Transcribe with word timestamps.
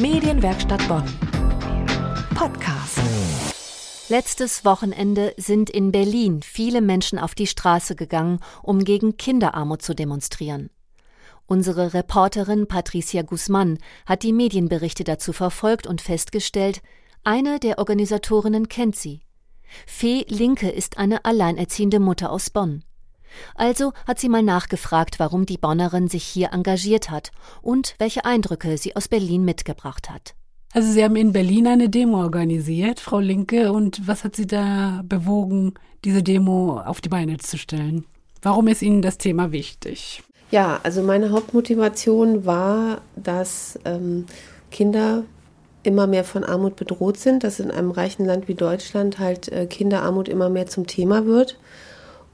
Medienwerkstatt 0.00 0.86
Bonn. 0.86 1.02
Podcast. 2.36 3.00
Letztes 4.08 4.64
Wochenende 4.64 5.34
sind 5.36 5.70
in 5.70 5.90
Berlin 5.90 6.40
viele 6.42 6.80
Menschen 6.80 7.18
auf 7.18 7.34
die 7.34 7.48
Straße 7.48 7.96
gegangen, 7.96 8.38
um 8.62 8.84
gegen 8.84 9.16
Kinderarmut 9.16 9.82
zu 9.82 9.94
demonstrieren. 9.94 10.70
Unsere 11.46 11.94
Reporterin 11.94 12.68
Patricia 12.68 13.22
Guzman 13.22 13.78
hat 14.06 14.22
die 14.22 14.32
Medienberichte 14.32 15.02
dazu 15.02 15.32
verfolgt 15.32 15.88
und 15.88 16.00
festgestellt, 16.00 16.80
eine 17.24 17.58
der 17.58 17.80
Organisatorinnen 17.80 18.68
kennt 18.68 18.94
sie. 18.94 19.22
Fee 19.84 20.24
Linke 20.28 20.70
ist 20.70 20.98
eine 20.98 21.24
alleinerziehende 21.24 21.98
Mutter 21.98 22.30
aus 22.30 22.50
Bonn. 22.50 22.84
Also 23.54 23.92
hat 24.06 24.18
sie 24.18 24.28
mal 24.28 24.42
nachgefragt, 24.42 25.18
warum 25.18 25.46
die 25.46 25.58
Bonnerin 25.58 26.08
sich 26.08 26.24
hier 26.24 26.52
engagiert 26.52 27.10
hat 27.10 27.30
und 27.62 27.94
welche 27.98 28.24
Eindrücke 28.24 28.78
sie 28.78 28.96
aus 28.96 29.08
Berlin 29.08 29.44
mitgebracht 29.44 30.10
hat. 30.10 30.34
Also 30.74 30.92
Sie 30.92 31.02
haben 31.02 31.16
in 31.16 31.32
Berlin 31.32 31.66
eine 31.66 31.88
Demo 31.88 32.18
organisiert, 32.18 33.00
Frau 33.00 33.20
Linke, 33.20 33.72
und 33.72 34.06
was 34.06 34.24
hat 34.24 34.36
Sie 34.36 34.46
da 34.46 35.02
bewogen, 35.02 35.74
diese 36.04 36.22
Demo 36.22 36.78
auf 36.78 37.00
die 37.00 37.08
Beine 37.08 37.38
zu 37.38 37.56
stellen? 37.56 38.04
Warum 38.42 38.68
ist 38.68 38.82
Ihnen 38.82 39.00
das 39.00 39.16
Thema 39.16 39.50
wichtig? 39.50 40.22
Ja, 40.50 40.80
also 40.82 41.02
meine 41.02 41.30
Hauptmotivation 41.30 42.44
war, 42.44 43.00
dass 43.16 43.78
ähm, 43.84 44.26
Kinder 44.70 45.24
immer 45.82 46.06
mehr 46.06 46.24
von 46.24 46.44
Armut 46.44 46.76
bedroht 46.76 47.16
sind, 47.16 47.44
dass 47.44 47.60
in 47.60 47.70
einem 47.70 47.90
reichen 47.90 48.26
Land 48.26 48.46
wie 48.48 48.54
Deutschland 48.54 49.18
halt 49.18 49.50
äh, 49.50 49.66
Kinderarmut 49.66 50.28
immer 50.28 50.50
mehr 50.50 50.66
zum 50.66 50.86
Thema 50.86 51.24
wird 51.24 51.58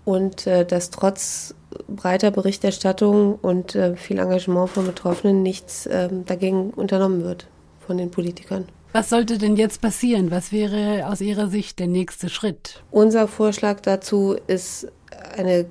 und 0.05 0.47
äh, 0.47 0.65
dass 0.65 0.91
trotz 0.91 1.55
breiter 1.89 2.31
Berichterstattung 2.31 3.37
und 3.37 3.75
äh, 3.75 3.97
viel 3.97 4.19
Engagement 4.19 4.71
von 4.71 4.87
Betroffenen 4.87 5.43
nichts 5.43 5.87
äh, 5.87 6.09
dagegen 6.27 6.71
unternommen 6.71 7.25
wird 7.25 7.47
von 7.87 7.99
den 7.99 8.11
Politikern. 8.11 8.67
Was 8.93 9.11
sollte 9.11 9.39
denn 9.39 9.57
jetzt 9.57 9.81
passieren? 9.81 10.31
Was 10.31 10.53
wäre 10.53 11.09
aus 11.09 11.21
Ihrer 11.21 11.49
Sicht 11.49 11.81
der 11.81 11.89
nächste 11.89 12.29
Schritt? 12.29 12.83
Unser 12.93 13.27
Vorschlag 13.27 13.81
dazu 13.81 14.37
ist 14.47 14.87
eine 15.37 15.67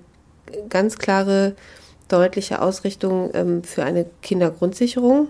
ganz 0.70 0.98
klare, 0.98 1.56
deutliche 2.10 2.62
Ausrichtung 2.62 3.32
ähm, 3.34 3.64
für 3.64 3.84
eine 3.84 4.06
Kindergrundsicherung, 4.22 5.30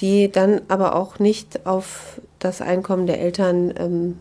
die 0.00 0.30
dann 0.30 0.62
aber 0.68 0.96
auch 0.96 1.18
nicht 1.18 1.66
auf 1.66 2.20
das 2.40 2.60
Einkommen 2.60 3.06
der 3.06 3.20
Eltern 3.20 3.72
ähm, 3.78 4.18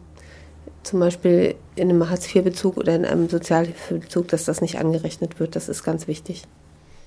zum 0.84 1.00
Beispiel 1.00 1.56
in 1.76 1.90
einem 1.90 2.10
Hartz-IV-Bezug 2.10 2.78
oder 2.78 2.96
in 2.96 3.06
einem 3.06 3.30
Sozialhilfebezug, 3.30 4.28
dass 4.28 4.46
das 4.46 4.62
nicht 4.62 4.80
angerechnet 4.80 5.40
wird. 5.40 5.56
Das 5.56 5.70
ist 5.70 5.84
ganz 5.84 6.08
wichtig. 6.08 6.44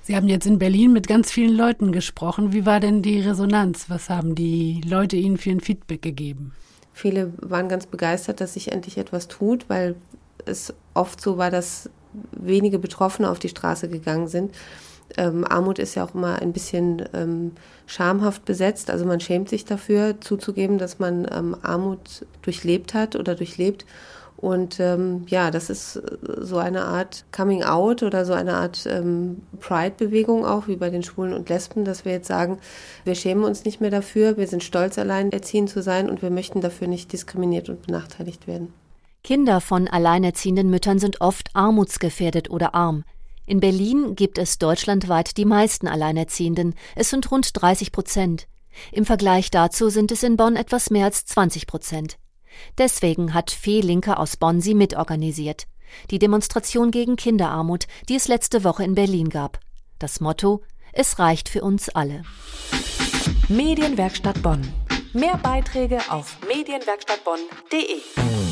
Sie 0.05 0.17
haben 0.17 0.29
jetzt 0.29 0.47
in 0.47 0.59
Berlin 0.59 0.93
mit 0.93 1.07
ganz 1.07 1.31
vielen 1.31 1.57
Leuten 1.57 1.93
gesprochen. 1.93 2.53
Wie 2.53 2.67
war 2.67 2.81
denn 2.81 3.03
die 3.03 3.21
Resonanz? 3.21 3.89
Was 3.89 4.11
haben 4.11 4.35
die 4.35 4.81
Leute 4.85 5.17
Ihnen 5.17 5.39
für 5.39 5.51
ein 5.51 5.61
Feedback 5.61 6.03
gegeben? 6.03 6.53
Viele 6.93 7.33
waren 7.41 7.69
ganz 7.69 7.87
begeistert, 7.87 8.41
dass 8.41 8.55
sich 8.55 8.73
endlich 8.73 8.99
etwas 8.99 9.29
tut, 9.29 9.69
weil 9.69 9.95
es 10.45 10.75
oft 10.95 11.21
so 11.21 11.39
war, 11.39 11.51
dass 11.51 11.89
wenige 12.33 12.79
Betroffene 12.79 13.31
auf 13.31 13.39
die 13.39 13.49
Straße 13.49 13.89
gegangen 13.89 14.29
sind 14.29 14.53
ähm, 15.17 15.45
Armut 15.45 15.79
ist 15.79 15.95
ja 15.95 16.05
auch 16.05 16.15
immer 16.15 16.41
ein 16.41 16.53
bisschen 16.53 17.03
ähm, 17.13 17.53
schamhaft 17.87 18.45
besetzt. 18.45 18.91
Also 18.91 19.05
man 19.05 19.21
schämt 19.21 19.49
sich 19.49 19.65
dafür 19.65 20.21
zuzugeben, 20.21 20.79
dass 20.79 20.99
man 20.99 21.27
ähm, 21.33 21.57
Armut 21.63 22.27
durchlebt 22.43 22.95
hat 22.95 23.17
oder 23.17 23.35
durchlebt. 23.35 23.85
Und 24.43 24.81
ähm, 24.81 25.25
ja, 25.29 25.53
das 25.53 25.71
ist 25.71 26.03
so 26.41 26.59
eine 26.59 26.85
Art 26.85 27.25
Coming 27.31 27.63
Out 27.63 28.03
oder 28.03 28.25
so 28.25 28.33
eine 28.33 28.55
Art 28.55 28.87
ähm, 28.91 29.43
Pride-Bewegung 29.61 30.45
auch, 30.45 30.67
wie 30.67 30.75
bei 30.75 30.91
den 30.91 31.05
Schwulen 31.05 31.33
und 31.33 31.49
Lesben, 31.49 31.85
dass 31.85 32.05
wir 32.05 32.11
jetzt 32.11 32.27
sagen, 32.27 32.59
wir 33.05 33.15
schämen 33.15 33.45
uns 33.45 33.65
nicht 33.65 33.81
mehr 33.81 33.91
dafür, 33.91 34.37
wir 34.37 34.49
sind 34.49 34.65
stolz, 34.65 34.99
alleinerziehend 34.99 35.71
zu 35.71 35.81
sein 35.81 36.11
und 36.11 36.23
wir 36.23 36.31
möchten 36.31 36.61
dafür 36.61 36.89
nicht 36.89 37.13
diskriminiert 37.13 37.69
und 37.69 37.87
benachteiligt 37.87 38.49
werden. 38.49 38.73
Kinder 39.23 39.61
von 39.61 39.87
alleinerziehenden 39.87 40.69
Müttern 40.71 40.99
sind 40.99 41.21
oft 41.21 41.51
armutsgefährdet 41.55 42.51
oder 42.51 42.75
arm. 42.75 43.05
In 43.47 43.61
Berlin 43.61 44.15
gibt 44.15 44.39
es 44.39 44.59
deutschlandweit 44.59 45.37
die 45.37 45.45
meisten 45.45 45.89
Alleinerziehenden. 45.89 46.75
Es 46.95 47.11
sind 47.11 47.31
rund 47.31 47.51
30 47.61 47.93
Prozent. 47.93 48.47
Im 48.93 49.05
Vergleich 49.05 49.51
dazu 49.51 49.89
sind 49.89 50.13
es 50.13 50.23
in 50.23 50.37
Bonn 50.37 50.57
etwas 50.57 50.91
mehr 50.91 51.07
als 51.07 51.27
20 51.27 51.67
Prozent. 51.67 52.19
Deswegen 52.79 53.35
hat 53.35 53.51
Fee 53.51 53.81
Linke 53.81 54.19
aus 54.19 54.37
Bonn 54.37 54.61
sie 54.61 54.75
mitorganisiert. 54.75 55.67
Die 56.11 56.19
Demonstration 56.19 56.91
gegen 56.91 57.17
Kinderarmut, 57.17 57.87
die 58.09 58.15
es 58.15 58.29
letzte 58.29 58.65
Woche 58.65 58.85
in 58.85 58.95
Berlin 58.95 59.29
gab. 59.29 59.59
Das 59.99 60.21
Motto: 60.21 60.63
Es 60.93 61.19
reicht 61.19 61.49
für 61.49 61.63
uns 61.63 61.89
alle. 61.89 62.23
Medienwerkstatt 63.49 64.43
Bonn. 64.43 64.63
Mehr 65.13 65.37
Beiträge 65.37 65.99
auf 66.09 66.39
medienwerkstattbonn.de. 66.49 68.52